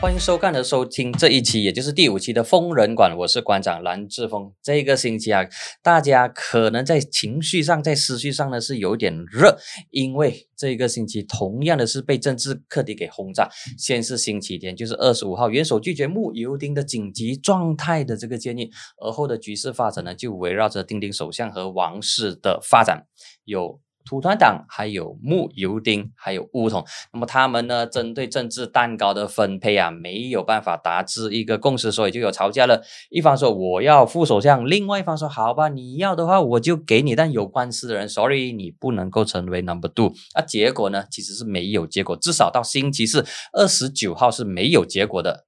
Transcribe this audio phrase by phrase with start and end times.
[0.00, 3.14] 欢迎收看和收听这一期，也就是第五期的疯人馆。
[3.18, 4.50] 我是馆长蓝志峰。
[4.62, 5.44] 这个星期啊，
[5.82, 9.58] 大家可能在情绪上、在思绪上呢是有点热，
[9.90, 13.50] 因为这个星期同样的是被政治课题给轰炸。
[13.76, 23.06] 先是星期天，就是二十五号，元首拒绝穆尤丁的紧急状态的这个建议，而后的局势发展呢，就围绕着丁丁首相和王室的发展
[23.44, 23.80] 有。
[24.04, 32.82] 土团党还有木油丁还有乌统，那么他们呢，针对政治蛋糕的分配啊，没有办法达至一个共识，所以就有吵架了。
[33.10, 40.12] 一方说我要副首相，另外一方说好吧，你要的话我就给你，但有官司的人，sorry，你不能够成为 number two。
[40.34, 45.46] 那结果呢，其实是没有结果，至少到星期四二十九号是没有结果的。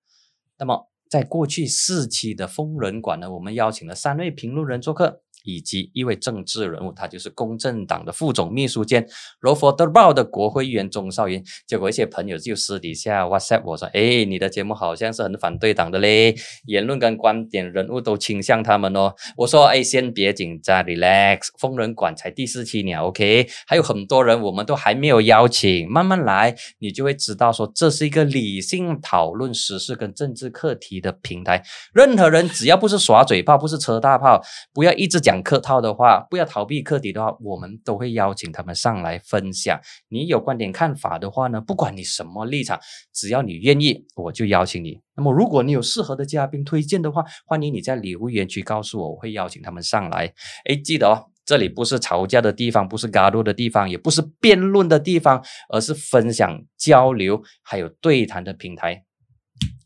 [0.58, 5.22] 那么在过去四期的疯人馆呢，我们邀请了三位评论人做客。
[5.44, 9.06] 以及一位政治人物，他就是公正党的副总秘书兼
[9.40, 11.42] 罗佛德报的国会议员钟少云。
[11.66, 16.34] 结果一些朋友就私底下 WhatsApp 我说：“哎，你的节目好像是很反对党的嘞，
[16.66, 23.48] 言论跟观点人物都倾向他们哦。”我说：“哎，先别紧张，relax，疯人馆才第四期呢，OK？
[23.66, 31.62] 还有很多人我们都还没有邀请，慢慢来，你就会知道说这是一个理性讨论时事跟政治课题的平台。
[31.92, 34.40] 任何人只要不是耍嘴炮，不是车大炮，
[34.72, 39.80] 不要一直讲。”讲客套的话，不要逃避课题的话，我们都会邀请他们上来分享。
[40.08, 42.78] 你有观点看法的话呢，不管你什么立场，
[43.14, 45.00] 只要你愿意，我就邀请你。
[45.16, 50.30] 那么，如果你有适合的嘉宾推荐的话，欢迎你在留言区告诉我，我会邀请他们上来。
[50.66, 59.02] 哎，记得哦，这里不是吵架的地方，不是嘎多的地方，也不是辩论的地方，而是分享、交流还有对谈的平台。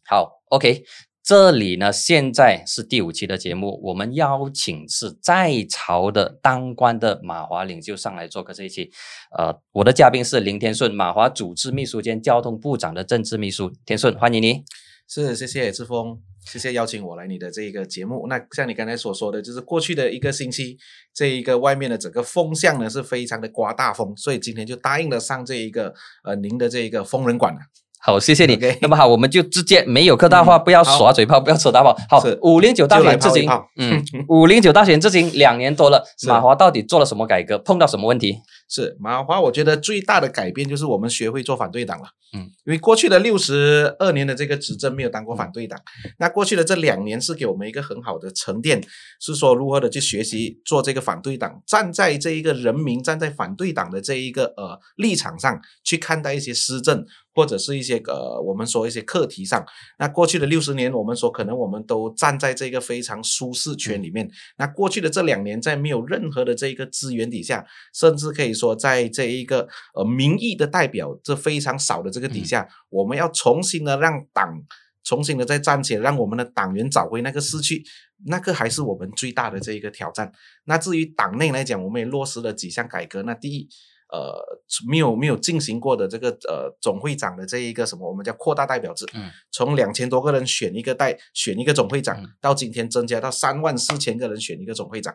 [0.08, 0.82] 好，OK。
[1.26, 8.92] 这里呢，现在是第五期的节目，我们邀请是在朝的当官的马华领袖上来做客这一期。
[9.36, 13.72] 呃，我的嘉宾是林天顺，马华主治秘书兼交通部长的政治秘书。
[13.84, 14.62] 天顺，欢迎你。
[15.08, 16.16] 是，谢谢志峰，
[16.46, 18.28] 谢谢邀请我来你的这一个节目。
[18.28, 20.78] 那像你刚才所说的，就是过去的一个星期，
[21.12, 25.92] 这一个外面的整个风向呢是非常的刮大风，所以今天就答应了上这一个
[26.22, 27.58] 呃您的这一个疯人馆了。
[28.00, 28.56] 好，谢谢你。
[28.80, 31.96] 那么好，我们就直接没有客套话，不要耍嘴炮，不要扯大炮。
[32.08, 37.58] 好，五零九大选至今，嗯，五零九大选至今两年多了， 马华到底做了什么改革？
[37.58, 38.38] 碰到什么问题？
[38.68, 42.08] 是马华，我觉得最大的改变就是我们学会做反对党了。
[42.32, 45.80] 嗯，因为过去的六十二年的这个执政没有当过反对党，
[46.18, 48.82] 那过去的这两年是给我们一个很好的沉淀，
[49.20, 57.04] 是说如何的去学习做这个反对党，站在这一个人民站在反对党的这一个呃立场上去看待一些施政。
[57.36, 59.62] 或者是一些呃，我们说一些课题上，
[59.98, 64.26] 那过去的六十年，我们说可能我们都站在这个非常舒适圈里面。
[64.56, 67.62] 那过去的这两年，在没有任何的这个资源底下，
[67.92, 74.60] 甚至可以说在这一个呃民意的代表这非常少的这个底下，我们要重新的让党
[75.04, 77.84] 重新的再站起来，让我们的党员找回那个失去，
[78.24, 80.32] 那个还是我们最大的这一个挑战。
[80.64, 83.22] 那至于党内来讲，我们也落实了几项改革。
[83.22, 83.68] 那第一。
[84.08, 84.40] 呃，
[84.88, 95.12] 没有没有进行过的这个呃总会长的这一个什么，我们叫扩大代表制，嗯，从两千多个人选一个代选一个总会长，到今天增加到三万四千个人选一个总会长。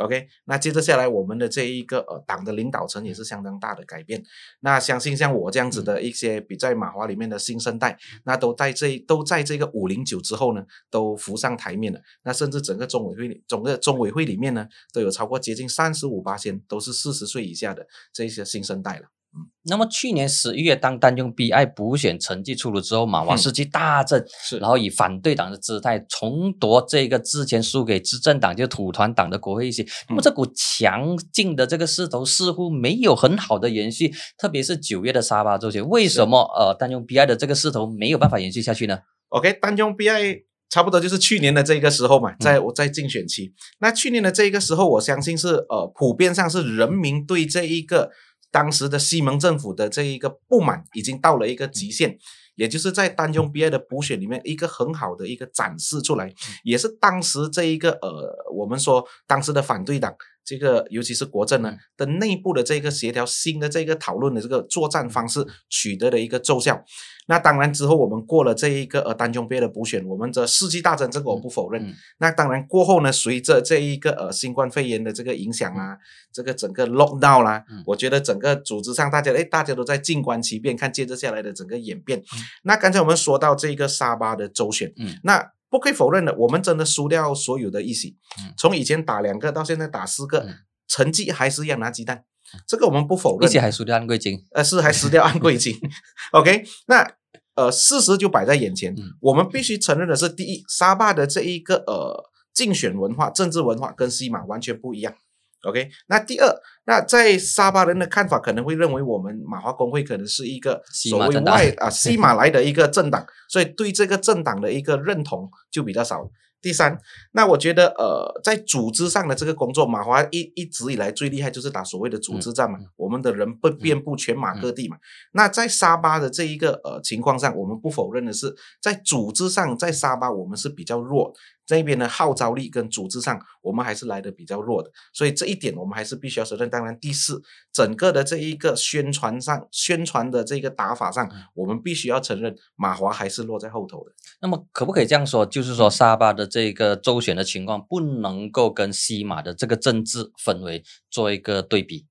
[0.00, 4.22] OK，那接着下来，我们的这一个呃党的领导层也是相当大的改变。
[4.60, 12.00] 那相信像我这样子的一些比在马华里面的新生代，那都在这都在这个五零九之后呢，都浮上台面了。
[12.22, 19.08] 那甚至整个中委会里，整个中委会里面呢，都有超过接近三十五八千都是四十岁以下的这些新生代了。
[19.32, 29.86] 嗯，那么去年十一月，当单用 BI 补选成绩出炉之后，马华士气大振，是，然后以反对党的姿态重夺这个之前输给执政党就土团党的国会议席。
[30.08, 38.98] 那么这股强劲的这个势头似乎没有很好的延续，特别是九月的沙巴州选，为什么呃单用 BI 的这个势头没有办法延续下去呢
[39.28, 48.10] ？OK，单用 BI 差不多就是去年的这个时候嘛，在我在竞选期，那去年的这个时候，我相信是呃普遍上是人民对这一个。
[48.50, 52.18] 当时的西蒙政府的这一个不满已经到了一个极限，
[52.56, 56.32] 也就是在丹中 BI 的补选里面一个很好的一个展示出来，
[56.64, 60.14] 也是当时这一个呃，我们说当时的反对党。
[60.44, 66.84] 这个尤其是国政呢的内部的这个协调，新的这个讨论的这个作战方式取得的一个奏效。
[67.28, 71.94] 那当然之后我们过了这一个呃单中杯的补选，我们的世纪大战这个我不否认。
[72.18, 75.96] 那当然过后呢，随着这一个呃新冠肺炎的这个影响啊，
[76.32, 82.20] 这个整个 lockdown 啦，我觉得整个组织上大家哎大家都在静观其变，看接着下来的整个演变。
[82.64, 84.92] 那刚才我们说到这个沙巴的周选，
[85.22, 85.52] 那。
[85.70, 88.18] 不可以否认的，我们真的输掉所有的一席。
[88.58, 90.46] 从以前打两个到现在打四个，
[90.88, 92.24] 成绩还是一样拿鸡蛋。
[92.66, 93.48] 这个我们不否认。
[93.48, 95.78] 而且还输掉安贵金，呃，是还输掉安贵金。
[96.32, 97.08] OK，那
[97.54, 105.14] 呃，事实就摆在眼前，我们必须承认的是，第一，沙巴的这一个呃竞选文化、政治文化跟西马完全不一样。
[105.62, 106.50] OK，那第二，
[106.84, 116.30] 那在沙巴人的看法可能会认为我们马华工会可能是一个所谓外啊 西马来的一个政党，所以对这个政党的一个认同就比较少。
[116.62, 116.98] 第三，
[117.32, 124.98] 那我觉得呃，在组织上的这个工作，马华一一直以来最厉害就是打所谓的组织战嘛，我们的人不遍布全马各地嘛。
[125.32, 131.32] 那在沙巴的这一个呃情况上，我们不否认的是，在组织上，在沙巴我们是比较弱。
[131.70, 136.68] 这边的号召力跟组织上，我们还是来的比较弱的，所以这一点我们还是必须要承认。
[136.68, 137.40] 当然，第四，
[137.72, 144.12] 整个的这一个宣传上，宣传的这个打法上，我们必须要承认马华还是落在后头的。
[144.40, 145.46] 那么，可不可以这样说？
[145.46, 152.08] 就是说，沙巴的这个周选的情况不能够跟西马的这个政治氛围做一个对比，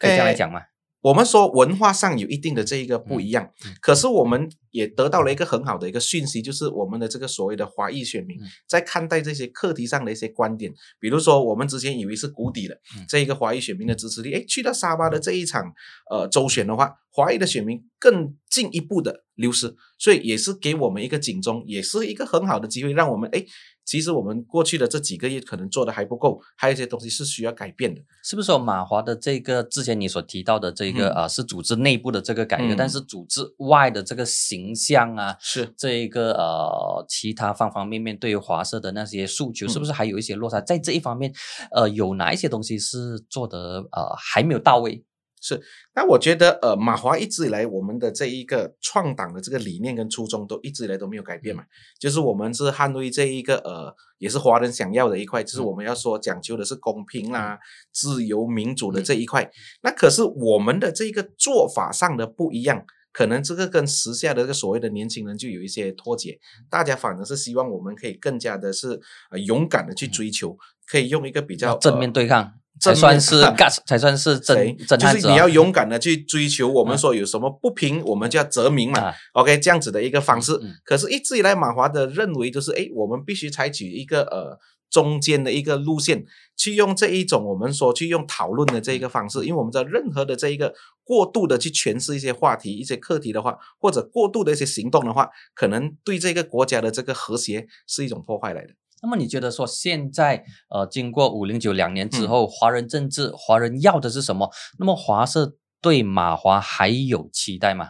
[0.00, 0.62] 可以这样来讲吗？
[1.02, 3.50] 我们说文化上有一定的这一个不一样，
[3.80, 8.38] 可是我们也得到了一个很好的一个讯息，就是我们的这个所谓的华裔选民
[8.68, 12.76] 在看待这些课题上的一些观点，比如说我们之前以为是谷底了，
[13.08, 15.72] 这一个华裔选民的支持率，哎，去到沙巴的这一场
[16.10, 23.44] 呃周选的话，华裔的选民更进一步的流失，所以也是给我们一个警钟，也是一个很好的机会，让我们哎。
[23.90, 28.46] 其实我们过去的这几个月可能做的还不够，还有一些东西是需要改变的，是不是？
[28.46, 40.60] 说马华的这个之前你所提到的这个呃，是组织内部的这个改革，但是组织外的这个形象啊，是这一个呃其他方方面面对于华社的那些诉求，是不是还有一些落差？
[40.60, 41.32] 在这一方面，
[41.72, 45.02] 呃，有哪一些东西是做的呃还没有到位？
[45.40, 45.58] 是，
[45.94, 51.64] 那我觉得，呃，马华一直以来，我们的这一个创党的这个理念跟初衷都一直以来都没有改变嘛，
[51.98, 57.58] 就是我们是捍卫这一个，呃，也是华人想要的一块，就是我们要说讲究的是公平啦、
[57.90, 59.50] 自由民主的这一块。
[59.82, 66.38] 那可是我们的这一个做法上的不一样，可能这个跟时下的这个所谓的年轻人就有一些脱节，
[66.68, 69.00] 大家反而是希望我们可以更加的是
[69.30, 72.59] 呃勇敢的去追求，可以用一个比较正面对抗。
[72.78, 73.42] 才算是
[73.86, 76.68] 才算是真真就是你要勇敢的去追求。
[76.68, 79.12] 我们说有什么不平，我们就要则明嘛。
[79.32, 80.58] OK，这样子的一个方式。
[80.84, 84.58] 可是，一直以来，马华的认为就是，哎，我们必须采取一个呃
[84.88, 86.24] 中间的一个路线，
[86.56, 89.44] 去用这一种我们说去用讨论的这一个方式。
[89.44, 90.72] 因为我们知道，任何的这一个
[91.04, 98.70] 过度的去诠释一些话题、一些课题的话，或者过度的一些行动的话，可能对这个国家的这个和谐是一种破坏来的。
[99.02, 104.50] 那么你觉得说现在呃，经过五零九两年之后，华人政治，华人要的是什么？
[104.78, 107.88] 那么华社对马华还有期待吗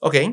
[0.00, 0.28] ？OK，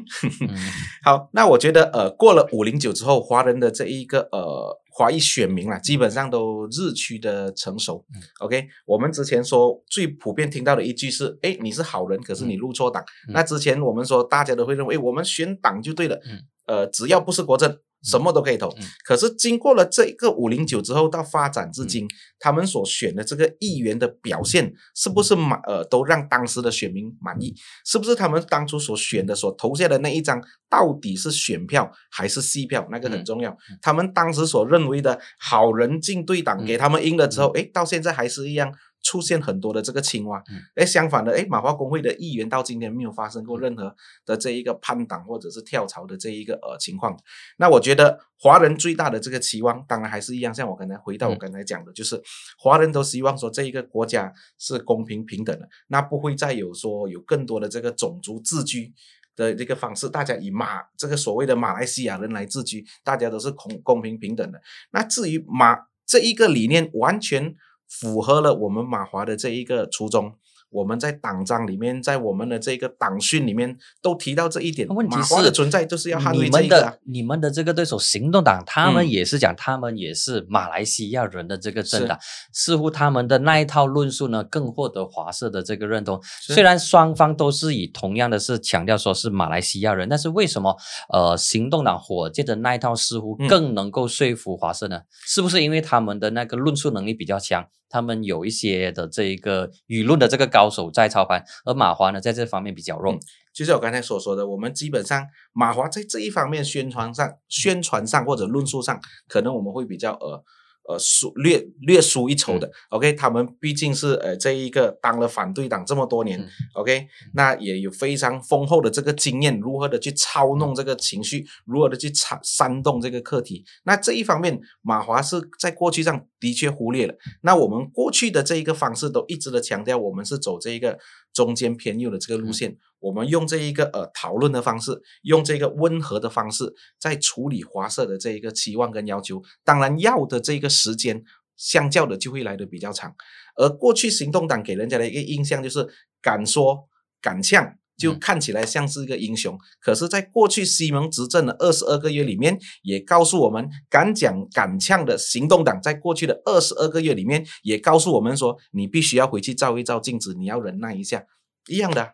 [1.04, 8.06] 好，那我觉得呃，过了五零九之后，华人的这一个呃华裔选民啊，基本上都日趋的成熟。
[8.40, 13.04] OK，我们之前说最普遍听到的一句是：哎，你是好人，可是你入错党。
[13.30, 16.20] 那之前我们说大家都会认为，我们选党就对了。
[16.68, 17.80] 呃，只要不是国政。
[18.04, 18.70] 什么都可以投，
[19.06, 22.08] 可是经过了这一个五零九之后到发展至今，
[22.38, 27.56] 他们所选的这个议员的表现是不是满呃都让当时的选民满意？
[27.86, 32.86] 是不是他们当初所选的所投下的那一张到底是选票还是戏票？
[32.92, 33.56] 那个很重要。
[33.82, 38.74] 他们当时所认为的好人进对党给他们赢了之后，哎，到现在还是一样。
[39.04, 40.42] 出现很多的这个青蛙，
[40.76, 43.94] 哎，相反的，哎，马华工会的议员到今天没有发生过任何
[44.26, 47.16] 的这一个叛党或者是跳槽的这一个呃情况。
[47.58, 52.20] 那我觉得华人最大的这个期望，当然还是一样，像我刚才回到我刚才讲的，就是
[52.58, 58.94] 华人都希望说这一个国家是公平平等的，那不会再有说有更多的这个种族自居
[59.36, 64.62] 的这个方式，大家以马这个所谓的马来西亚人来自居，大家都是公公平平等的。
[64.92, 67.54] 那至于马这一个理念，完全。
[68.00, 70.34] 符合了我们马华的这一个初衷。
[70.74, 74.88] 我们在党章里面，在我们的这个党训里面都提到这一点。
[74.88, 76.60] 问题是的存在就是要捍卫这个。
[76.64, 82.18] 你们的你们的这个对手行动党，他们也是讲，他们也是马来西亚人的这个政党。
[82.52, 86.20] 似乎他们的那一套论述呢，更获得华社的这个认同。
[86.42, 90.76] 虽然双方都是以同样的是强调说是马来西亚人，但是为什么
[91.14, 95.02] 呃行动党火箭的那一套似乎更能够说服华社呢？
[95.28, 97.68] 是不是因为他们的那个论述能力比较强？
[97.94, 103.16] 他们有一些的这一个舆论的这个高手在操盘，而马华呢在这方面比较弱。
[103.54, 110.44] 就是我刚才所说的，我们基本上马华在这一方面宣传上、宣传上或者论述上，可能我们会比较呃
[110.88, 112.70] 呃输略略输一筹的。
[112.90, 116.44] OK，他们毕竟是呃这一个当了反对党这么多年
[116.76, 123.64] ，OK，那也有非常丰厚的这个经验，如何的去操弄这个情绪，如何的去煽煽动这个课题。
[123.84, 127.16] 那这一方面，马华是在过去上的确忽略了。
[127.42, 130.98] 那我们过去的这一个方式都一直的强调，我们是走这一个
[131.34, 132.78] 中间偏右的这个路线。
[133.00, 139.42] 我们用这一个呃讨论的方式，用这个温和的方式，在处理华社的这一个期望跟要求。
[139.66, 141.22] 当然，要的这个时间，
[141.58, 143.14] 相较的就会来的比较长。
[143.58, 145.86] 而过去行动党给人家的一个印象就是
[146.22, 146.88] 敢说
[147.22, 149.58] 敢呛，就看起来像是一个英雄。
[149.80, 161.24] 可是，在过去西蒙执政的二十二个月里面，也告诉我们，敢讲敢呛的行动党，在过去的二十二个月里面，也告诉我们说，你必须要回去照一照镜子，你要忍耐一下，
[161.68, 162.14] 一样的。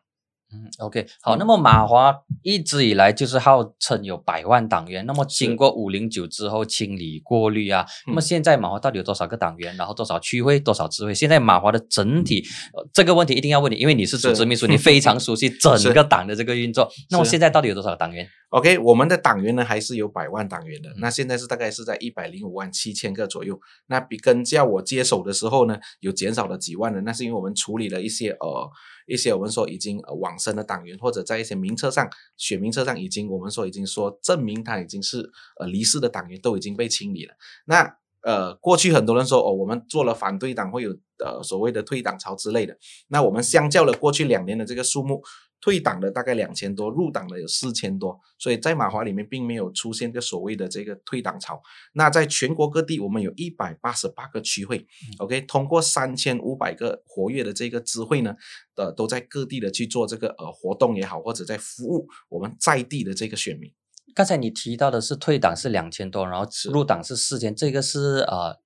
[0.52, 11.14] 嗯，OK，好，那么马华一直以来就是号称有百万党员，那么经过五零九之后清理过滤啊，那么现在马华到底有多少个党员，然后多少区会，多少支会？
[11.14, 12.44] 现在马华的整体
[12.92, 16.90] 这个问题一定要问你，因为你是组织秘书，你非常熟悉 整个党的这个运作。
[17.12, 23.60] 那么现在到底有多少党员？OK，我们的党员呢还是有百万党员的，那现在是大概是在一百零五万七千个左右。
[23.86, 28.72] 那比跟叫我接手的时候呢，有减少了几万人，那是因为我们处理了一些呃
[29.10, 37.34] 一些我们说已经往生的党员，或者在一些名册上选民册上已经我们说已经说证明他已经是呃离世的党员都已经被清理了。
[37.66, 40.92] 那呃过去很多人说哦我们做了反对党会有
[41.24, 45.22] 呃所谓的退党潮之类的，那我们相较了过去两年的这个数目。
[45.62, 51.62] 退党的大概两千多，入党的有四千多，所以在马华里面并没有出现个所谓的这个退党潮。
[51.94, 54.88] 那在全国各地，我们有一百八十八个区会
[55.18, 58.36] ，OK，通过三千五百个活跃的这个支会呢，
[58.76, 63.72] 呃，都在各地的去做这个呃活动也好，或者在服务我们在地的这个选民。
[64.16, 68.60] 刚才你提到的是退党是两千多，然后入党是四千，这个是呃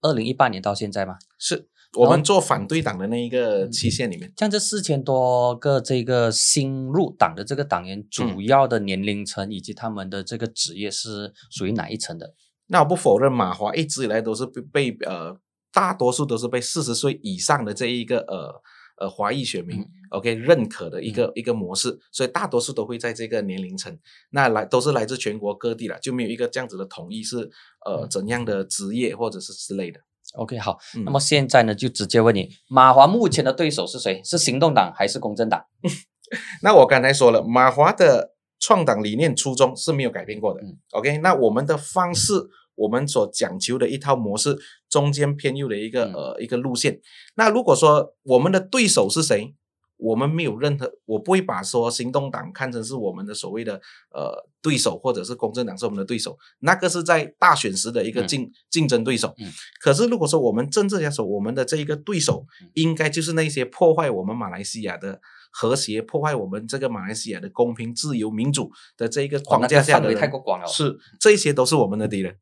[0.00, 1.18] 二零一八年到现在吗？
[1.38, 1.68] 是。
[1.98, 12.34] 我们做反对党的那一个期限里面，像这四千多个这个新入党的这个党员，主要的年龄层以及他们的这个职业是属于哪一层的？
[12.68, 15.36] 那我不否认，马华一直以来都是被被呃，
[15.70, 18.62] 大多数都是被四十岁以上的这一个呃
[18.98, 23.94] 呃华裔选民 OK 认可的一个一个模式，所以大多数都会在这个年龄层。
[24.30, 27.50] 那来都是来自全国各地了，就没有一个这样子的统一是
[27.84, 30.00] 呃怎样的职业或者是之类的。
[30.34, 34.20] OK，好，那么现在呢，就直接问你，马华目前的对手是谁？
[34.24, 35.64] 是行动党还是公正党？
[36.62, 40.60] 那我刚才说了，马华的创党理念初衷是没有改变过的。
[40.92, 42.32] OK，那我们的方式，
[42.74, 44.56] 我们所讲求的一套模式，
[44.88, 47.00] 中间偏右的一个呃一个路线。
[47.34, 49.54] 那如果说我们的对手是谁？
[50.02, 53.80] 我们没有任何，我不会把说行动党看成是我们的所谓的
[54.10, 59.32] 呃对手，或者是公正党是我们的对手，那个是在大选时的一个竞竞争对手。
[59.80, 62.44] 可是如果说我们政治来说，我们的这一个对手，
[62.74, 65.20] 应该就是那些破坏我们马来西亚的
[65.52, 70.66] 和谐、破坏我们这个马来西亚的公平、自由、民主的这一个框架下的，太过广了。
[70.66, 72.36] 是，这些都是我们的敌人。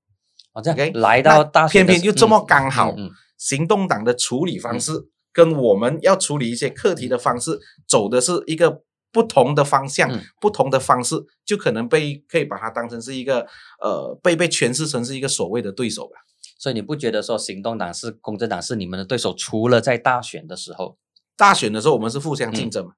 [0.55, 2.95] 哦，这样来到大偏偏就这么刚好，
[3.37, 4.93] 行动党的处理方式。
[5.33, 8.83] 跟我们要处理一些课题的方式走的是一个
[9.13, 10.11] 不同的方向，
[10.41, 13.47] 不同的方式，就可能被可以把它当成是一个
[13.81, 16.21] 呃被被诠释成是一个所谓的对手吧。
[16.59, 19.35] 所以你不觉得说行动党是公正党是你们的对手？
[19.35, 20.99] 除了在大选的时候，
[21.37, 22.93] 大选的时候我们是互相竞争嘛。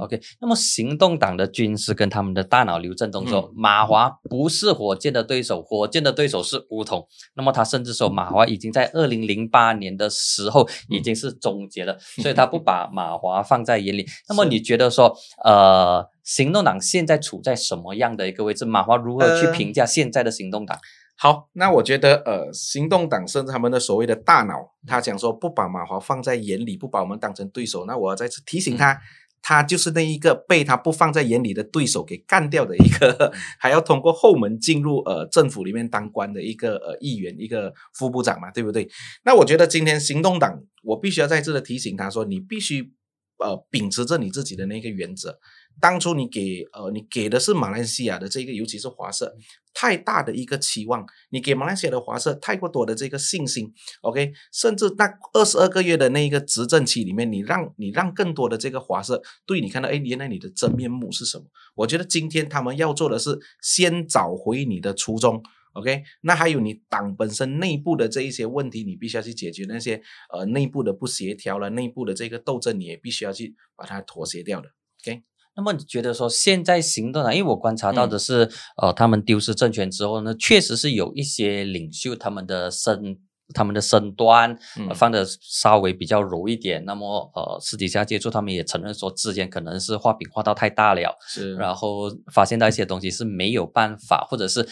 [0.00, 7.06] OK，那么行动党的军师跟他们的大脑刘振东说，马华不是火箭的对手，火箭的对手是乌统。
[7.34, 14.06] 那么他甚至说，马华已经在二零零八年的时候已经是终结了， 所以他不把马华放在眼里。
[14.28, 18.66] 那么你觉得说，呃，行动党现在处在什么样的一个位置？
[18.66, 20.78] 马华如何去评价现在的行动党？
[21.16, 24.54] 好，那我觉得，呃，行动党甚至他们的所谓的大脑，
[24.86, 27.86] 他讲说不把马华放在眼里，不把我们当成对手。
[27.86, 29.00] 那我要再次提醒他。
[29.42, 38.88] 他就是那一个被他不放在眼里的对手给干掉的一个， 还要通过后门进入呃政府里面当官的一个呃议员，一个副部长嘛，对不对？
[39.24, 42.92] 那我觉得今天行动党，我必须要在这里提醒他说，你必须
[43.38, 45.38] 呃秉持着你自己的那个原则。
[45.80, 49.32] 当初你给呃你给的是马来西亚的这个，尤其是华社
[49.72, 61.44] 太大的一个期望，你给马来西亚的华社太过多的这个信心，OK，甚至那二十二个月的那一个执政期里面，你让你让更多的这个华社对你看到，哎，原来你的真面目是什么？
[61.76, 65.40] 我觉得今天他们要做的是先找回你的初衷
[65.78, 70.00] ，OK，那还有你党本身内部的这一些问题，你必须要去解决那些
[70.32, 74.68] 呃内部的不协调了，内部的这个斗争，你也必须要去把它妥协掉的
[75.02, 75.22] ，OK。
[75.56, 78.48] 那么你觉得说现在行动党，因为我观察到的是，
[78.80, 83.18] 呃，他们丢失政权之后呢，确实是有一些领袖他们的身
[83.54, 84.56] 他们的身段
[84.94, 86.84] 放的稍微比较柔一点。
[86.84, 94.68] 那么呃，私底下接触，他们也承认说之前可能是画饼画到太大了，是，然后发现到一些东西是没有办法，或者是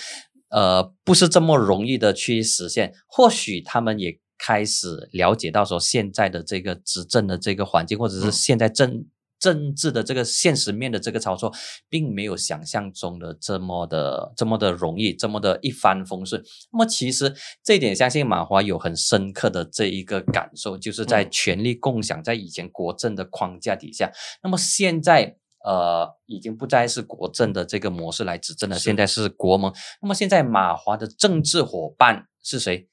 [0.50, 2.92] 呃不是这么容易的去实现。
[3.06, 9.06] 或许他们也开始了解到说现在的这个执政的这个环境，或者是现在政。
[9.38, 11.52] 政治的这个现实面的这个操作，
[11.90, 16.42] 并没有想象中的这么的这么的容易，这么的一帆风顺。
[16.72, 24.10] 那么其实这一点，相信马华有很深刻的这一个感受，就是在权力共享，在以前国政的框架底下，
[24.42, 29.72] 那么现在呃已经不再是国政的这个模式来执政了，现在是国盟。
[30.02, 32.88] 那么现在马华的政治伙伴是谁？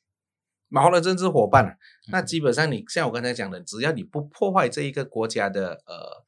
[0.67, 1.77] 马华的政治伙伴，
[2.11, 6.23] 那基本上你像我刚才讲的，只要你不破坏这一个国家的呃。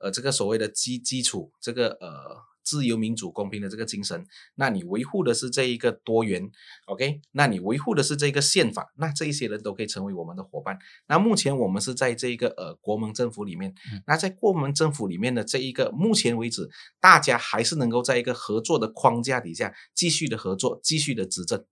[0.00, 2.36] 呃，这个所谓的基基础，这个呃
[2.68, 6.50] 自由民主公平的这个精神，那你维护的是这一个多元
[6.84, 7.22] ，OK？
[7.32, 10.78] 那你维护的是这个宪法，那这一些人都可以成为我们的伙伴。
[11.06, 13.74] 那目前我们是在这一个呃国盟政府里面，
[14.06, 16.68] 那在国盟政府里面的这一个目前为止，
[17.00, 21.64] 大家还是能够在一个合作的框架底下继续的合作，继续的执政。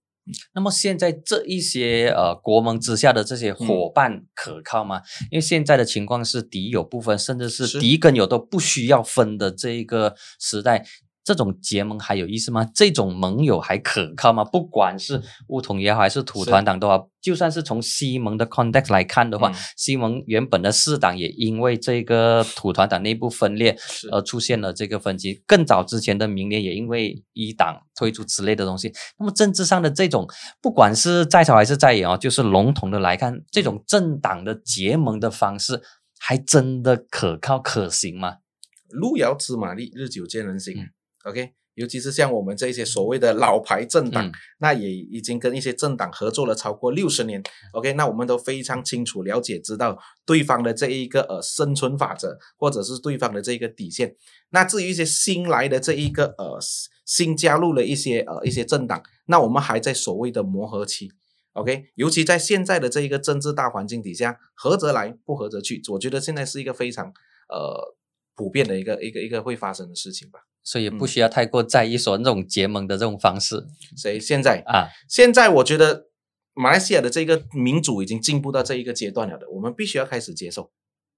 [0.55, 5.01] 那么现在这一些呃国盟之下的这些伙伴可靠吗？
[5.31, 10.85] 因为现在的情况是敌友不分，甚至是敌跟友都不需要分的这一个时代。
[11.27, 12.65] 这种结盟还有意思吗？
[12.73, 14.45] 这种盟友还可靠吗？
[14.45, 23.77] 不管是乌统也好，还是土团党都好，就算是从西盟的 context 来看的话，西盟原本的四党也因为这个土团党内部分裂
[24.13, 25.43] 而出现了这个分歧。
[25.49, 28.93] 更早之前的明年也因为一党推出之类的东西。
[29.19, 30.29] 那么政治上的这种，
[30.63, 35.83] 不管是在朝还是在野哦，就是笼统的来看，这种政党的结盟的方式，
[36.21, 38.37] 还真的可靠可行吗？
[38.91, 40.77] 路遥知马力，日久见人心。
[41.27, 47.43] OK，尤其是像我们这些所谓的老牌政党，那也已经跟一些政党合作了超过六十年。
[47.73, 54.15] OK，那我们都非常清楚了解，知道对方的这一个呃生存法则，或者是对方的这一个底线。
[54.51, 56.59] 那至于一些新来的这一个呃
[57.05, 61.11] 新加入了一些呃一些政党，那我们还在所谓的磨合期。
[61.55, 65.83] OK，尤其在现在的这一个政治大环境底下，合则来，不合则去。
[65.89, 67.07] 我觉得现在是一个非常
[67.49, 67.97] 呃
[68.37, 70.41] 普遍的一个一个一个会发生的事情吧。
[70.67, 73.65] 所以不需要太过在意说那种结盟的这种方式。
[73.97, 76.09] 所以现在啊，现在我觉得
[76.55, 80.73] 马来西亚的这个民主已经进步到这一个阶段了的，我们必须要开始接受。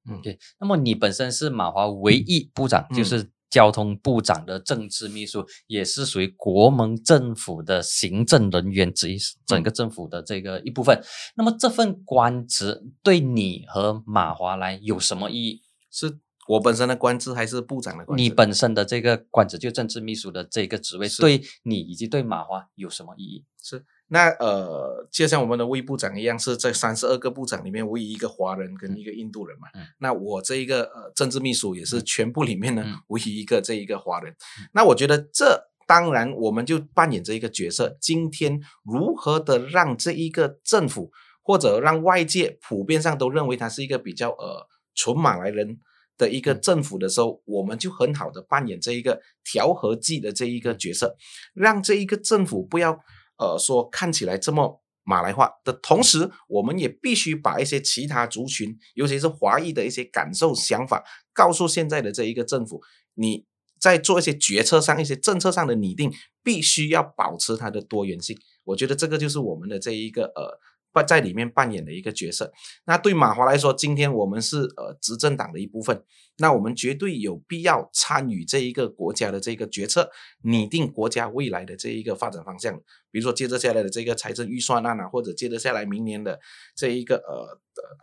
[0.07, 0.39] 嗯，对。
[0.61, 11.03] 那么你本身是马华唯一部长，就是交通部长的政治秘书，也是属于国盟政府的行政人员之一，整个政府的这个一部分。
[11.37, 15.63] 那么这份官职对你和马华来有什么意义？
[15.91, 16.19] 是。
[16.49, 18.23] 我本身的官职还是部长的官职。
[18.23, 23.45] 你本身的这个官职就政治秘书的这个职位，对你以及对马华有什么意义？
[23.63, 29.69] 是那呃，就像我们的魏部长一样，是在三十二个部长里面唯一一个华人跟一个印度人嘛。
[29.99, 34.35] 那我这一个呃政治秘书也是全部里面呢 唯一一个这一个华人。
[34.73, 37.99] 那我觉得这当然我们就扮演这一个角色。
[38.01, 41.11] 今天如何的让这一个政府
[41.43, 45.79] 或者让外界普遍上都认为他是一个比较呃纯马来人。
[46.19, 51.17] 的一个政府的时候，我们就很好的扮演这一个调和剂的这一个角色，
[51.55, 52.91] 让这一个政府不要
[53.39, 62.83] 呃说看起来这么马来化的同时，我们也必须把一些其他族群，尤其是华裔的一些感受想法，告诉现在的这一个政府，
[63.15, 63.47] 你
[63.81, 68.37] 在做一些决策上、一些政策上的拟定，必须要保持它的多元性。
[68.65, 70.59] 我觉得这个就是我们的这一个呃。
[71.03, 72.53] 在里面扮演的一个角色。
[72.85, 76.03] 那对马华来说，今天我们是呃执政党的一部分，
[76.39, 80.11] 那我们绝对有必要参与这一个国家的这个决策，
[80.43, 82.81] 拟定国家未来的这一个发展方向。
[83.11, 86.39] 比如说，接着下来的这个财政预算案啊，或者接着下来明年的
[86.77, 87.59] 这一个呃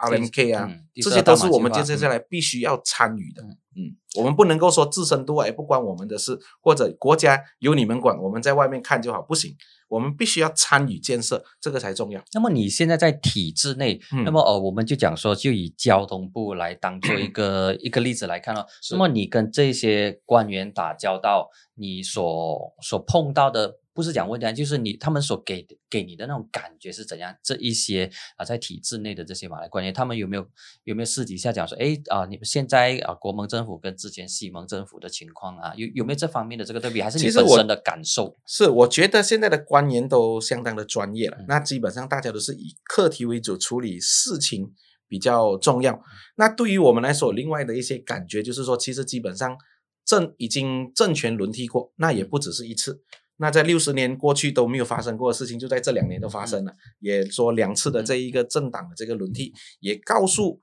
[0.10, 3.44] RMK 啊，这些都是我们接着下来必须要参与的。
[3.78, 9.56] 嗯，我们不能够说自身多哎，不关我们的事，或者国家由你们管，我们在外面看就好，不行。
[9.88, 12.20] 我们必须要参与建设，这个才重要。
[12.34, 18.66] 那么你现在在体制内，那么呃，我们就讲说，就以交通部来当做一个一个例子来看哦。
[18.92, 23.78] 那么你跟这些官员打交道，你所所碰到的。
[23.96, 27.34] 不是讲问题，就是你他们所给的给你的那种感觉是怎样？
[27.42, 30.46] 这一些啊，在体制内的这些马来官员，他们有没有
[30.84, 37.02] 有没有私底下讲说，哎啊，你们现在啊，国盟政府跟之前西盟政府的情况啊，有有没有这方面的这个对比？
[37.02, 38.36] 还是你本身的感受？
[38.46, 41.38] 是，我觉得现在的官员都相当的专业了。
[41.48, 44.74] 那基本上大家都是以课题为主，处理事情
[45.08, 46.02] 比较重要。
[46.36, 49.58] 那对于我们来说，另外的一些感觉就是说，其实基本上
[50.06, 53.02] 政已经政权轮替过，那也不只是一次。
[53.38, 56.74] 那在六十年过去都没有发生过的事情，就在这两年都发生了。
[57.00, 60.60] 也说两次的这一个政党的这个轮替，也告诉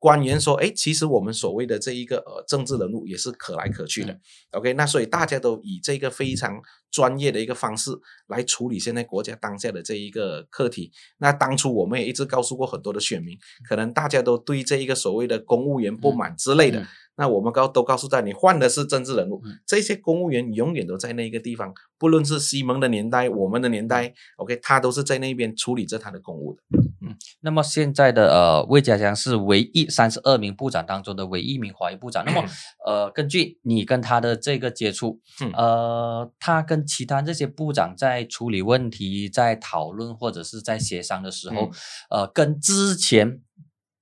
[0.00, 4.18] 官员说，哎，其实我们所谓的这一个呃政治人物也是可来可去的。
[4.52, 6.60] OK，那所以大家都以这个非常
[6.90, 7.90] 专业的一个方式
[8.28, 10.90] 来处理现在国家当下的这一个课题。
[11.18, 16.84] 那当初我们也一直告诉过很多的选民，可能大家都对这一个所谓的公务员不满之类的。
[17.16, 26.62] 那我们告都告诉他，你换的是政治人物，这些公务员永远都在那个地方，不论是西蒙的年代，我们的年代，OK，他都是在那边处理着他的公务的。
[27.10, 32.24] 嗯，那么现在的呃魏家祥是唯一三十二名部长当中的唯一一名华裔部长。
[32.24, 32.44] 那么
[32.86, 35.20] 呃，根据你跟他的这个接触，
[35.54, 41.70] 呃，他跟其他这些部长在处理问题、在讨论或者是在协商的时候，
[42.10, 43.40] 呃，跟之前。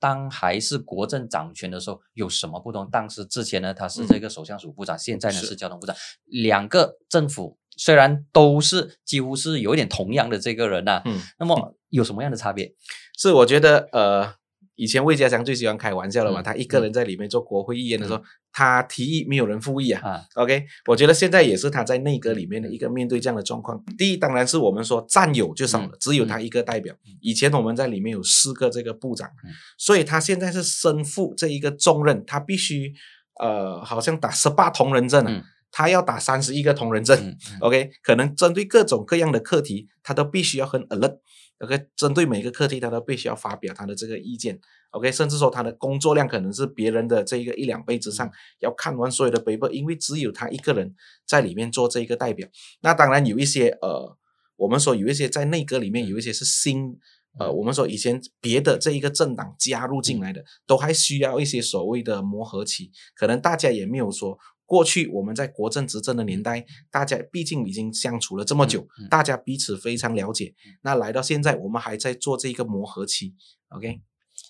[0.00, 2.88] 当还是国政掌权的时候有什么不同？
[2.88, 5.96] 当时之前呢，他是这个首相署部长，现在呢是交通部长。
[6.26, 12.72] 两个政府虽然都是几乎是有一点同样的这个人呐，嗯，那么有什么样的差别？
[13.16, 14.34] 是我觉得呃。
[14.80, 18.22] 以前魏家祥最喜欢开玩笑了嘛，他一个人在里面做国会议员的时候，
[18.52, 20.22] 他提议没有人复议啊。
[20.36, 23.82] OK，我觉得现在也是他在内阁里面的一个面对这样的状况。
[23.98, 26.94] 第一，当然是我们说战友就少了，只有他一个代表。
[27.20, 29.28] 以前我们在里面有四个这个部长，
[29.76, 32.94] 所以他现在是身负这一个重任，他必须
[33.40, 37.36] 呃，好像打十八同人阵啊，他要打三十一个同人阵。
[37.58, 41.18] OK，可能针对各种各样的课题，他都必须要很 alert。
[41.58, 44.60] OK，针对每个课题，他都必须要发表他的这个意见。
[44.90, 50.94] OK，甚至说他的工作量可能是别人的这一个一两倍之上，要看完所有的 paper，因为只有他一个人
[51.26, 52.48] 在里面做这一个代表。
[52.80, 54.16] 那当然有一些呃，
[54.56, 56.96] 我们说有一些在内阁里面有一些是新
[57.38, 64.38] 呃，我们说以前别的这一个政党加入进来的，都还需要一些所谓的磨合期，可能大家也没有说。
[64.68, 70.54] 过去我们在国政执政的年代，大家毕竟已经相处了这么久，大家彼此非常了解。
[70.82, 73.34] 那来到现在，我们还在做这个磨合期。
[73.70, 74.02] OK，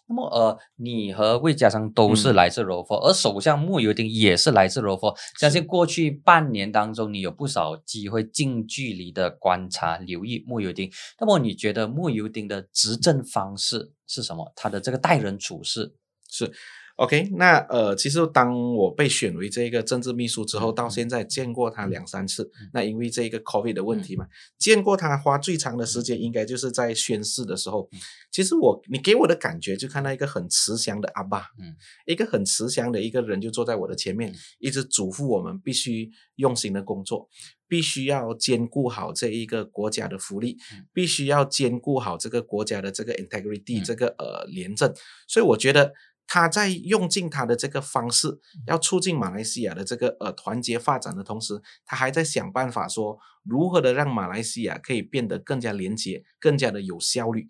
[0.09, 5.17] 那么呃，你和魏家昌都是来自柔佛，而首相穆尤丁也是来自柔佛。
[5.39, 10.91] 相信过去半年当中，你有不少机会近距离的观察、留意穆尤丁。
[11.21, 14.53] 那么你觉得穆尤丁的执政方式是什么？
[14.57, 15.95] 他的这个待人处事
[16.29, 16.53] 是
[16.99, 22.51] ？OK，那呃，其实当我被选为这个政治秘书之后，到现在见过他两三次。
[22.73, 24.27] 那因为这个 COVID 的问题嘛，
[24.59, 27.89] 见过他花最长的时间，应该就是在宣誓的时候。
[28.33, 37.29] 其实我，你给我的感觉就看到一个很慈祥的阿爸，嗯，一个很慈祥的一个人就坐在我的前面，一直嘱咐我们必须用心的工作，
[37.69, 40.57] 必须要兼顾好这一个国家的福利，
[40.93, 44.93] 必须要兼顾好这个国家的这个 integrity，这个呃廉政。
[45.29, 45.93] 所以我觉得。
[46.29, 57.49] 他在用尽他的这个方式，要促进马来西亚的这个呃团结发展的同时，他还在想办法说如何的让马来西亚可以变得更加廉洁、更加的有效率。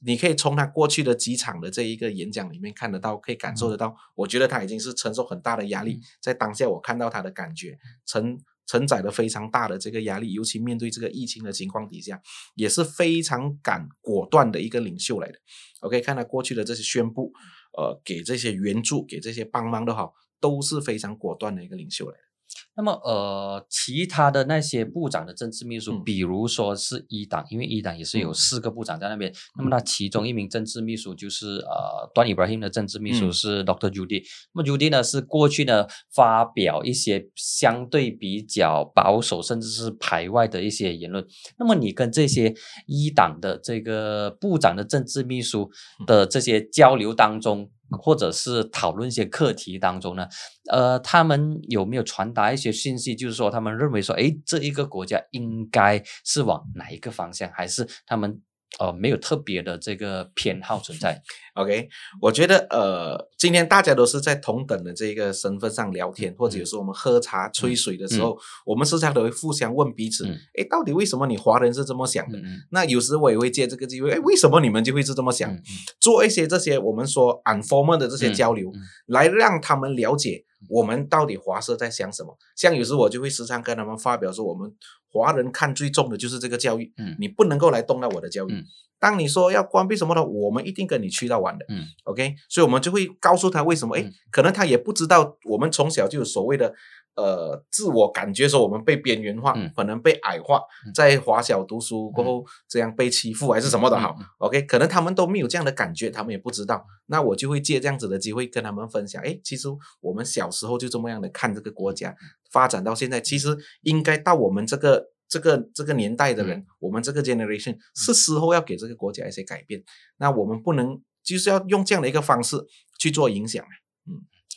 [0.00, 3.94] 你可以从他过去的几场的这一个演讲里面看得到，可以感受得到。
[4.14, 12.18] 我觉得他已经是承受很大的压力，在当下我看到他的感觉承承载了非常大的这个压力，尤其面对这个疫情的情况底下，
[12.54, 15.38] 也是非常敢果断的一个领袖来的。
[15.80, 17.30] OK，看他过去的这些宣布。
[17.76, 22.35] 呃，给这些援助，给这些帮忙的好，都是非常果断的一个领袖来的。
[22.76, 29.32] 那么，呃，其他的那些部长的政治秘书，比如说是一党，因为一党也是有四个部长在那边。
[29.56, 33.90] 那么，他其中一名政治秘书就是呃，端 Ibrahim 的政治秘书是 Dr.
[33.90, 34.22] Judy。
[34.54, 41.26] 那么，Judy 呢是过去呢发表一些相对比较保守，甚至是排外的一些言论。
[41.58, 42.54] 那么，你跟这些
[42.86, 45.70] 一党的这个部长的政治秘书
[46.06, 50.26] 的这些交流当中，或者是讨论一些课题当中呢，
[50.70, 53.14] 呃，他们有没有传达一些信息？
[53.14, 58.40] 就是说，他们认为说，哎，这一个国家应该是往哪一个方向，还是他们？
[58.78, 61.22] 呃，没有特别的这个偏好存在。
[61.54, 61.88] OK，
[62.20, 70.26] 我觉得呃，今天大家都是在同等的这个身份上聊天，或者有时候我们喝茶吹水的时候，我们时常都会互相问彼此：
[70.58, 72.38] 哎，到底为什么你华人是这么想的？
[72.70, 75.50] 那有时我也会借这个机会：哎，为什么你们就会是这么想？
[75.98, 78.70] 做一些这些我们说 informal 的这些交流，
[79.06, 82.36] 来让他们了解我们到底华社在想什么。
[82.54, 84.72] 像有时我就会时常跟他们发表说我们。
[85.08, 88.64] 华人看最重的就是这个教育，嗯，你不能够来动到我的教育。
[88.98, 96.74] 当你说要关闭什么的，我们一定跟你去到玩的，嗯，OK，所以我们就会告诉他为什么，哎，可能他也不知道，我们从小就有所谓的。
[97.16, 100.60] 呃，自我感觉说我们被边缘化，可能被矮化，
[100.94, 106.84] 在华小读书过后这样被欺负还是什么的好，OK，可能他们都没有这样的感觉，他们也不知道。
[107.06, 109.66] 那我就会借这样子的机会跟他们分享，哎，其实
[110.00, 112.14] 我们小时候就这么样的看这个国家
[112.50, 119.82] 发展到现在，其实应该到我们这个这个这个年代的人，我们这个 generation 是时候要给这个国家一些改变。
[120.18, 122.56] 那我们不能就是要用这样的一个方式
[122.98, 123.64] 去做影响。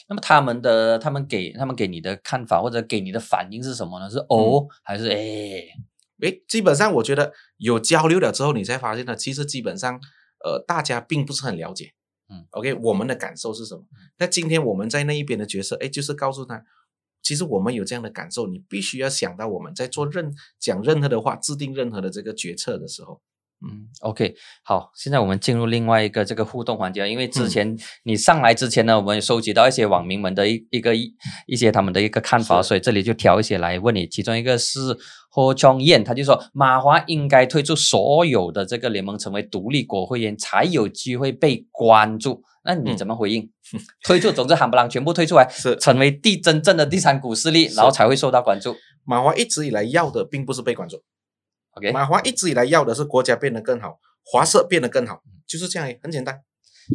[0.10, 4.10] 嗯，那么他们的他们给他们给你的看法或者给你的反应是什么呢？
[4.10, 5.64] 是哦还是哎
[6.22, 6.42] 哎？
[6.48, 10.00] 基本上我觉得有交流了之后，你才发现呢，其实基本上
[10.44, 11.94] 呃大家并不是很了解。
[12.32, 13.84] 嗯，OK，我们的感受是什么？
[14.18, 16.64] 那今天我们在那一边的角色，哎，就是告诉他。
[17.22, 23.22] 其实我们有这样的感受，你必须要想到我们在做任讲任何的话、制定任何的这个决策的时候，
[23.62, 31.14] 嗯，OK，好，现在我们进入另外一个这个互动环节，因为之前你上来之前呢，我们收集到一些网民们的一一个一
[31.46, 34.08] 一些他们的一个看法，所以这里就挑一些来问你。
[34.08, 34.80] 其中一个是
[35.30, 42.42] 霍琼燕，他就说马华应该退出所有的这个联盟，成为独立国会议员，才有机会被关注。
[42.64, 43.50] 那你怎么回应？
[44.08, 48.74] 退出，总之喊不啷全部退出来，是成为第真正的第三股势力，然后才会受到关注。
[49.04, 51.02] 马华一直以来要的并不是被关注
[51.80, 51.92] ，OK？
[51.92, 56.42] 马华一直以来要的是国家变得更好，华社变得更好，就是这样，很简单。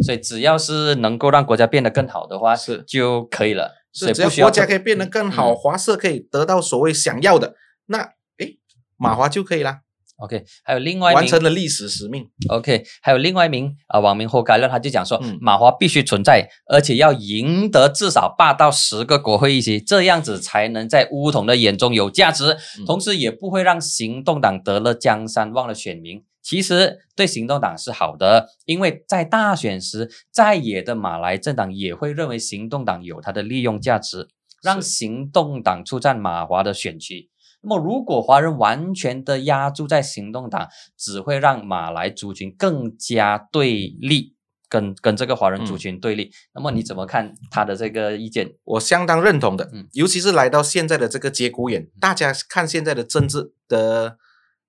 [0.05, 3.73] 所以只要是能够让国家变得更好的话，是就可以了。
[3.93, 7.55] 是只要国家可以变得更好，华社可以得到所谓想要的，
[7.87, 8.59] 那诶，
[8.97, 9.83] 马华就可以了。
[10.17, 12.29] OK，还有另外完成了历史使命。
[12.49, 26.23] OK，还有另外一名啊网民霍该勒，他就讲说，马华必须存在，而且要赢得至少八到十个国会议席，这样子才能在乌统的眼中有价值，同时也不会让行动党得了江山忘了选民。
[26.41, 34.29] 其实对行动党是好的，因为在大选时，在野的马来政党也会认为行动党有它的利用价值，
[34.63, 37.31] 让行动党出战马华的选区。
[37.65, 44.35] 那么，如果华人完全的压住在行动党，只会让马来族群更加对立，
[44.69, 46.31] 跟跟这个华人族群对立。
[46.55, 48.55] 那么，你怎么看他的这个意见？
[48.65, 49.71] 我相当认同的。
[49.73, 54.19] 嗯，尤其是来到现在的这个节骨眼，大家看现在的政治的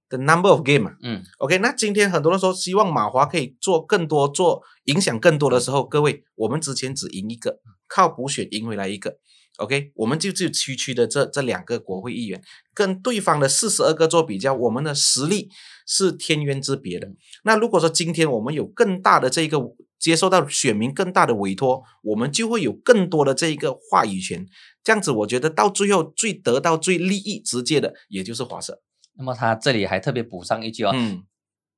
[0.08, 0.96] 的 number of game 嘛。
[1.02, 9.18] 嗯，OK，那今天很多人说希望马华可以做更多，做影响更多的时候，各位，我们之前只赢一个，靠补选赢回来一个。
[9.58, 12.42] OK，我们就就区区的这这两个国会议员，
[12.74, 15.50] 跟对方的四十二个做比较，我们的实力
[15.88, 17.08] 是天渊之别的。
[17.44, 19.58] 那如果说今天我们有更大的这个
[19.98, 24.46] 接受到选民更大的委托，我们就会有更多的这一个话语权。
[24.84, 28.82] 这样子，我觉得到最后最得到最利益直接的，也就是华社。
[29.18, 31.24] 那么他这里还特别补上一句哦，嗯，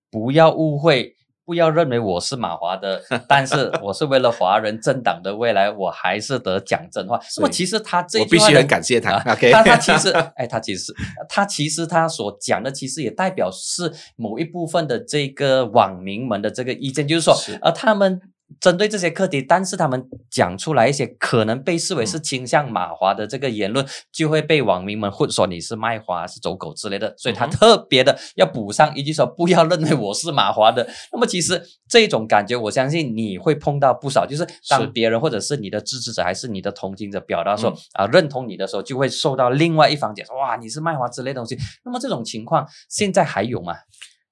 [0.10, 1.16] 不要误会。
[1.48, 7.18] 不要认为我是马华的， 但是我是为了华人政党的未来，我还是得讲真话。
[7.38, 9.18] 那么其实他这我必须很感谢他。
[9.20, 10.94] 他他其实，哎，他其实
[11.30, 18.20] 他其实他所讲的，其实也代表是某一部分的这个网民们的这个意见，就是说，呃，他们。
[18.60, 30.88] 针对这些课题，但是他们讲出来一些可能被视为是倾向马华的这个言论，就会被网民们混说你是卖华是走狗之类的，所以他特别的要补上一句说不要认为我是马华的。
[31.12, 41.58] 那么其实这种感觉，我相信你会碰到不少，就是当别人或者是你的支持者还是你的同情者表达说啊认同你的时候，就会受到另外一方讲说哇你是卖华之类东西。
[41.84, 43.76] 那么这种情况现在还有吗？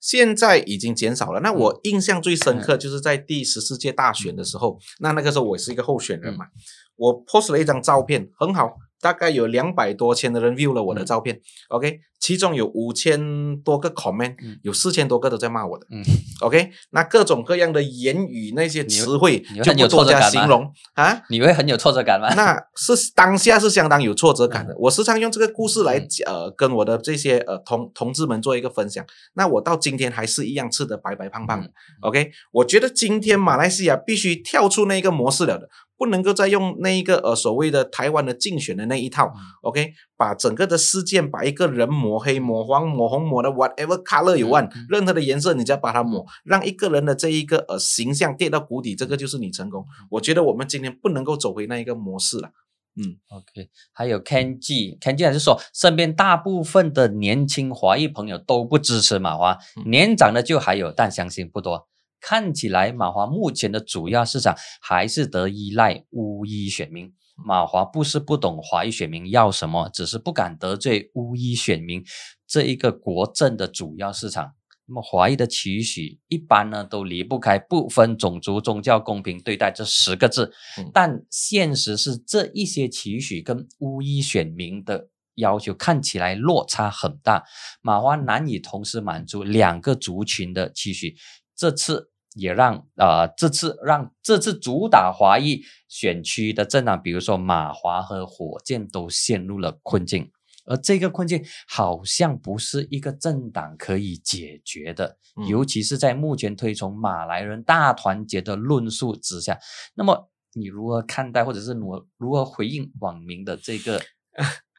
[0.06, 1.40] 现在已经减少了。
[1.40, 6.46] 那我印象最深刻就是在第十四届大选的时候，那那个时候我是一个候选人嘛，
[6.96, 8.78] 我 post 了一张照片，很好。
[9.02, 15.86] 大概有两百多千的人 view 了我的照片，OK，其中有五千多个 comment，有四千多个都在骂我的
[16.42, 22.34] ，OK，那各种各样的言语那些词汇就不多加形容啊，你会很有挫折感吗？
[22.36, 24.76] 那是当下是相当有挫折感的。
[24.80, 29.06] 我时常用这个故事来呃跟我的这些呃同同志们做一个分享。
[29.34, 31.70] 那我到今天还是一样吃的白白胖胖的
[32.02, 35.70] ，OK，我觉得今天马来西亚必须跳出那个模式了的。
[35.98, 39.32] 不能够再用那一个呃所谓的台湾的竞选的那一套
[39.62, 49.86] ，OK，把整个的事件把一个人抹黑、抹黄、抹红、抹的 whatever color you want，任何的颜色你只要把它抹，让一个人的这一个呃形象跌到谷底，这个就是你成功。
[50.10, 52.50] 我觉得我们今天不能够走回那一个模式了。
[52.98, 61.90] 嗯，OK，还有 Kenji，Kenji 还是说身边大部分的年轻华裔朋友都不支持马华，年长的就还有，但相信不多。
[62.28, 67.14] 看起来马华目前的主要市场还是得依赖巫医选民。
[67.36, 72.04] 马华不是不懂华裔选民要什么，只是不敢得罪巫医选民
[72.48, 74.54] 这一个国政的主要市场。
[74.88, 80.52] 那么华裔的期许一般呢都离不开不分种族、宗教、公平对待这十个字，
[80.92, 87.44] 但现实是这一些期许跟巫医选民的要求看起来落差很大。
[87.84, 91.16] 马华难以同时满足两个族群的期许。
[91.56, 92.10] 这次。
[92.36, 100.32] 也让啊，这次让这次主打华裔选区的政党，比如说马华和火箭，都陷入了困境。
[100.68, 105.18] 而这个困境好像不是一个政党可以解决的，
[105.48, 109.60] 尤其是在目前推崇马来人大团结的论述之下。
[109.94, 114.02] 那么，你如何看待，或者是如如何回应网民的这个？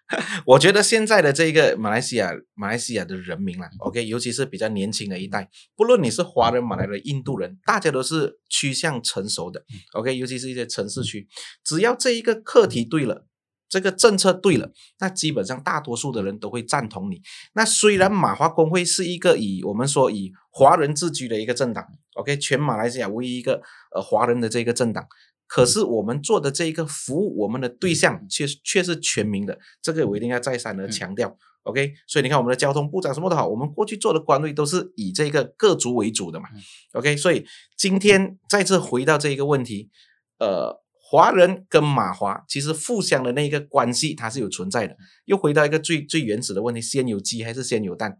[0.47, 9.65] 我觉得现在的这个马来西亚，马来西亚的人民啦，OK，尤其是比较年轻的一代，不论你是华人、马来人、印度人，大家都是趋向成熟的
[9.95, 11.27] ，OK，尤其是一些城市区，
[11.65, 13.27] 只要这一个课题对了。
[13.69, 17.21] 这个政策对了，那基本上大多数的人都会赞同你。
[17.53, 23.61] 那虽然马华工会是一个以我们说以华人自居的一个政党，OK，全马来西亚唯一一个
[23.93, 25.05] 呃华人的这个政党，
[25.47, 31.93] 可是我们做的这一个服务，我们的对象却却是全民的，这个我一定要再三的强调，OK。
[32.07, 36.47] 所以你看我们的交通部长什么都好，我们过去做的官位都是以这个各族为主的嘛
[36.93, 37.17] ，OK。
[37.17, 39.91] 所以今天再次回到这一个问题，
[40.39, 40.83] 呃。
[41.09, 44.97] 华人跟马华其实互相的那一个关系，它是有存在的。
[45.27, 48.19] 又回到一个最最原始的问题：先有鸡还是先有蛋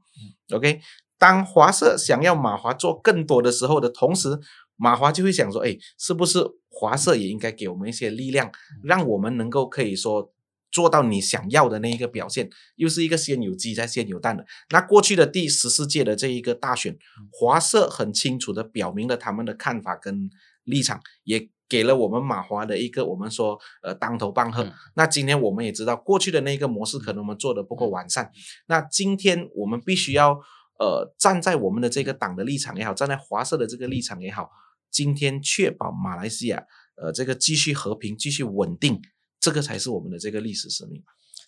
[0.55, 0.79] ？OK，
[1.19, 4.39] 当华社想要马华做更多的时候的同时，
[4.77, 6.39] 马华就会想说：哎，是不是
[6.79, 10.31] 华社也应该给我们一些力量，让我们能够可以说
[10.71, 12.51] 做到你想要的那一个表现？
[12.75, 14.45] 又是一个先有鸡再先有蛋的。
[14.71, 16.99] 那过去的第十四届的这一个大选，
[17.33, 20.29] 华社很清楚的表明了他们的看法跟
[20.65, 21.49] 立场，也。
[21.69, 24.65] 给了我们马华的一个我们说呃当头棒喝。
[24.95, 28.31] 那今天我们也知道过去的那个模式可能我们做的不够完善。
[28.69, 30.39] 那今天我们必须要
[30.79, 34.49] 呃站在我们的这个党的立场也好，站在华社的这个立场也好，
[34.91, 36.65] 今天确保马来西亚
[36.97, 39.01] 呃这个继续和平、继续稳定，
[39.41, 41.03] 这个才是我们的这个历史使命。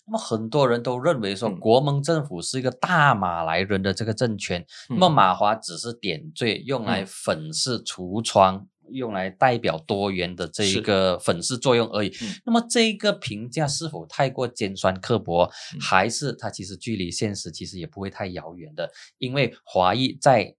[0.05, 8.67] 那么很多人都认为说国盟政府是一个大马来人的这个政权，那么马华只是点缀，用来粉饰橱窗。
[8.91, 12.11] 用来代表多元的这一个粉饰作用而已。
[12.43, 15.47] 那么这个评价是否太过尖酸刻薄，
[15.79, 18.91] 还是它其实距离现实其实也不会太遥远的？
[19.19, 20.55] 因为华裔在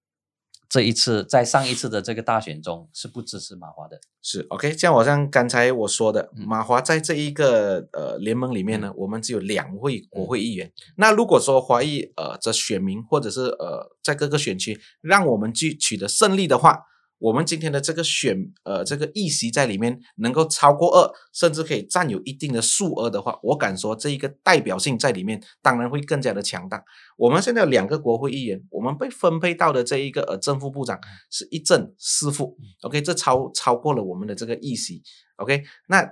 [0.71, 4.01] 这一次在上一次的这个大选中是不支持马华的。
[4.23, 10.73] 是 OK，像我像刚才我说的，马华在这一个呃联盟里面呢，我们只有两位国会议员。
[10.97, 16.87] 那如果说华裔呃的选民或者是呃在各个选区让我们去取得胜利的话。
[17.21, 26.83] 我们今天的这个选，呃，这个议席在里面能够超过二，甚至可以占有一定的数额的话，我敢说这一个代表性在里面，当然会更加的强大。
[27.19, 30.99] 我们现在有两个国会议员，我们被分配到的这一个呃正副部长
[31.31, 35.03] 是一正四副，OK，这超超过了我们的这个议席
[35.37, 36.11] ，OK，那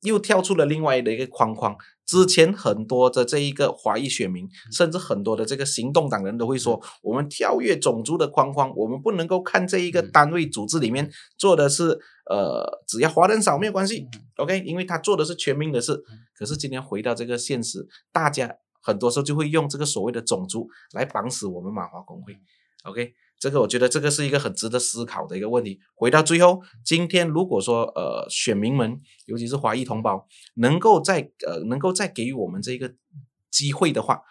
[0.00, 1.76] 又跳出了另外的一个框框。
[2.06, 11.98] 之前很多的这一个华裔选民，甚至很多的这个行动党人都会说，我们跳跃种族的框框，我们不能够看这一个单位组织里面做的是，
[12.30, 16.00] 呃，只要华人少没有关系，OK，因为他做的是全民的事。
[16.38, 22.36] 可是今天回到这个现实，大家很多时候就会用这个所谓的种族来绑死我们马华工会
[22.84, 23.12] ，OK。
[23.38, 25.78] 这个我觉得这个是一个很值得思考的一个问题。
[25.94, 32.94] 回到最后，今天如果说呃选民们，尤其是华裔同胞，能够在呃能够再给予我们这一个
[33.50, 34.22] 机会的话，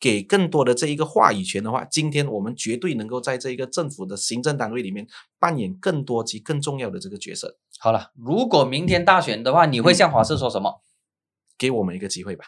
[0.00, 5.06] 给更多的这一个话语权的话，今天我们绝对能够在这一个政府的行政单位里面
[5.38, 7.56] 扮演更多及更重要的这个角色。
[7.78, 10.82] 好了，如果明天大选的话，你会向华社说什么？
[11.56, 12.46] 给我们一个机会吧。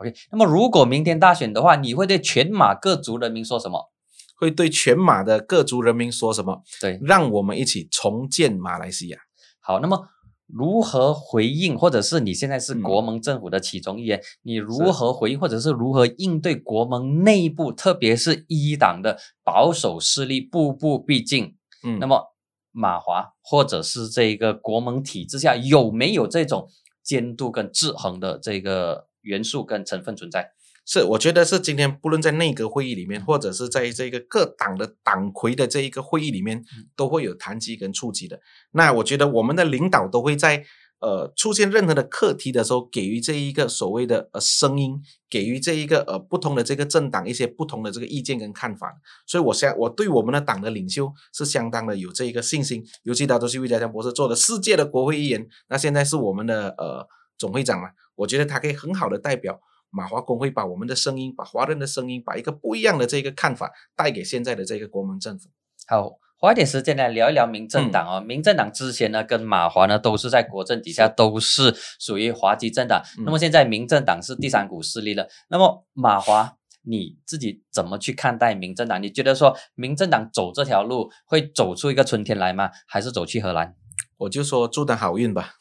[0.00, 0.14] OK。
[0.30, 3.90] 那么如果明天大选的话，你会对全马各族人民说什么？
[4.36, 6.62] 会对全马的各族人民说什么？
[6.80, 9.18] 对，让我们一起重建马来西亚。
[9.60, 10.08] 好，那么
[10.46, 21.56] 如何回应，或者是你现在是国盟政府的其中一员，你如何回应，或者是如何应对国盟内部，特别是一党的保守势力步步逼近？
[21.82, 22.22] 嗯，那么
[22.70, 26.68] 马华或者是这个国盟体制下有没有这种
[27.02, 30.52] 监督跟制衡的这个元素跟成分存在？
[30.88, 38.40] 是，我觉得是今天不论在内阁会议里面，或者是在这个各党的党魁的这一个会议里面，都会有谈及跟触及的。
[38.70, 40.64] 那我觉得我们的领导都会在
[41.00, 48.94] 呃出现任何的课题的时候，给予这一个所谓的呃声音，给予这一个呃不同的这个政党一些不同的这个意见跟看法。
[49.26, 52.86] 所以，我相我对我们的党的领袖是相当的有这一个信心。
[53.02, 57.04] 尤其他都是魏家强博士做的世界的国会议员，那现在是我们的呃
[57.36, 59.60] 总会长嘛，我觉得他可以很好的代表。
[59.96, 65.48] 马华工会把我们的声音，把华人的声音，把一个不一样的这个看法带给现在的这个国民政府。
[65.88, 68.20] 好，花一点时间来聊一聊民政党哦。
[68.20, 73.02] 民政党之前呢，跟马华呢都是在国政底下，都是属于华籍政党。
[73.24, 75.26] 那么现在民政党是第三股势力了。
[75.48, 79.02] 那么马华，你自己怎么去看待民政党？
[79.02, 82.70] 你觉得说民政党走这条路会走出一个春天来吗？
[82.86, 83.74] 还是走去荷兰？
[84.18, 85.54] 我就说祝他好运吧。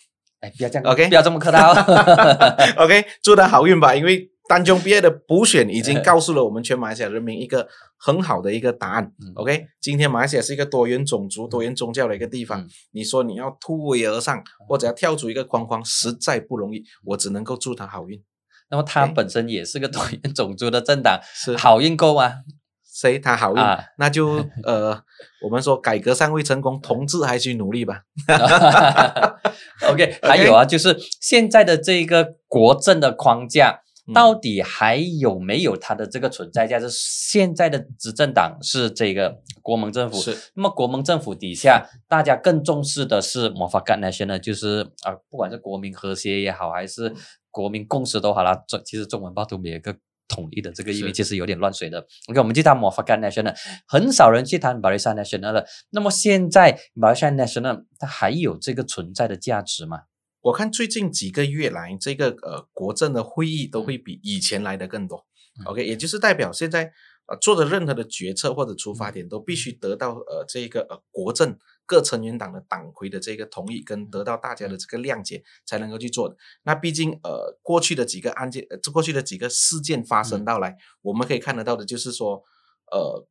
[0.58, 1.72] 不要这样，OK，不要这么客套。
[2.84, 3.96] OK，祝他好运吧。
[3.96, 7.68] 因为单中毕业的补选已经告诉了我们全马来西亚人民一个
[7.98, 9.12] 很好的一个答案。
[9.36, 12.68] OK，今天马来西亚是一个多元种族、多元宗教的一个地方。
[12.92, 16.84] 你说你要突围而上，或者要跳出一个框框，实在不容易。
[17.04, 18.22] 我只能够祝他好运。
[18.70, 22.32] 那么他本身也是个多元种族的政党，是好运够吗？
[22.96, 23.62] 谁他好运？
[23.98, 24.98] 那就 呃，
[25.44, 28.04] 我们说改革尚未成功，同志还需努力吧。
[29.92, 33.82] OK，还有啊，就是现在的这个国政的框架，
[34.14, 36.90] 到底还有没有它的这个存在价值？
[36.90, 47.14] 现在的执政党是这个国盟政府，是那么国盟政府底下，大家更重视的是 m o f a g a National，就是啊，不管是国民和谐也好，还是
[47.52, 48.64] 国民共识都好啦。
[48.66, 49.98] 这其实中文报都没有一个。
[50.28, 52.06] 统一的这个意味其实有点乱水的。
[52.28, 53.56] OK，我们去谈 m o f a g a National，
[53.88, 55.66] 很少人去谈 Barisan National 了。
[55.92, 60.02] 那么现在 Barisan National 它还有这个存在的价值吗？
[60.42, 65.26] 我看最近几个月来，这个呃国政的会议都会比以前来的更多。
[65.66, 66.92] OK，也就是代表现在
[67.28, 71.58] 呃做的任何的决策或者出发点都必须得到呃这个呃国政。
[71.86, 76.36] 各成员党的党魁的这个同意跟得到大家的这个谅解，才能够去做的。
[76.64, 82.44] 那毕竟呃，过去的几个案件，这过去的几个事件发生到来，我们可以看得到的就是说，
[82.92, 83.28] 呃，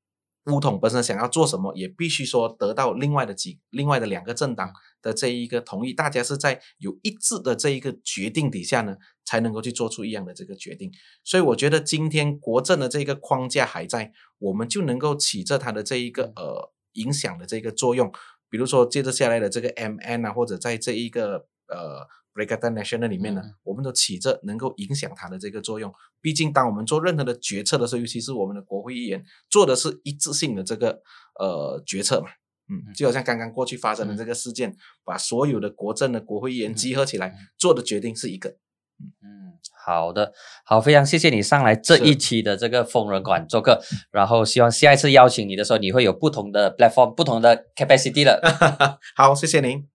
[0.52, 10.92] 乌统本身想要做什么，也必须说得到另外的几、另外的两个政党的这一个同意，大家是在有一致的这一个决定底下呢，才能够去做出一样的这个决定。
[11.24, 18.12] 所以我觉得今天国政的这个框架还在，我们就能够起着它的这一个呃影响的这个作用。
[18.54, 25.92] 比如说，接着下来的这个 MN 啊，或者在这一个呃 Brigade National 里面呢，我们都起着能够影响它的这个作用。
[26.20, 31.02] 毕竟，当我们做任何的决策的时候，尤其是我们的国会议员做的是一致性的这个
[31.40, 32.28] 呃决策嘛，
[32.68, 38.50] 嗯，就好像刚刚过去发生的这个事件，把所有的国政的国会议员集合起来做的决定是一个，
[39.20, 39.53] 嗯。
[39.84, 40.32] 好的，
[40.64, 43.80] 好，非常谢谢你上来这一期的这个疯人馆做客，
[44.10, 48.40] 然后希望下一次邀请你的时候，你会有不同的 platform、不同的 capacity 了。
[49.14, 49.93] 好，谢谢您。